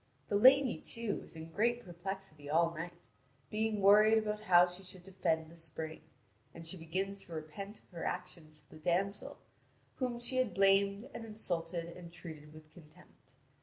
The 0.29 0.35
lady, 0.35 0.79
too, 0.81 1.21
is 1.25 1.35
in 1.35 1.51
great 1.51 1.85
perplexity 1.85 2.49
all 2.49 2.73
night, 2.73 3.09
being 3.51 3.81
worried 3.81 4.17
about 4.17 4.39
how 4.39 4.65
she 4.65 4.81
should 4.81 5.03
defend 5.03 5.51
the 5.51 5.55
spring; 5.55 6.01
and 6.55 6.65
she 6.65 6.75
begins 6.75 7.19
to 7.19 7.33
repent 7.33 7.81
of 7.83 7.89
her 7.89 8.03
action 8.03 8.49
to 8.49 8.67
the 8.71 8.79
damsel, 8.79 9.37
whom 9.97 10.17
she 10.19 10.37
had 10.37 10.55
blamed 10.55 11.07
and 11.13 11.23
insulted 11.23 11.85
and 11.85 12.11
treated 12.11 12.51
with 12.51 12.71
contempt. 12.73 13.33